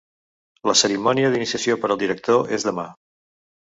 La 0.69 0.75
cerimònia 0.79 1.29
d'iniciació 1.35 1.77
per 1.83 1.91
al 1.91 2.03
director 2.05 2.53
és 2.59 2.67
demà. 2.71 2.87